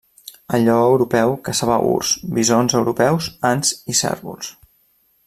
El 0.57 0.63
lleó 0.67 0.85
europeu 0.85 1.33
caçava 1.49 1.77
urs, 1.91 2.15
bisons 2.39 2.77
europeus, 2.81 3.29
ants 3.51 3.75
i 3.95 3.99
cérvols. 4.01 4.51